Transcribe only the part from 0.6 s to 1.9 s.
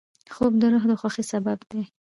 د روح د خوښۍ سبب دی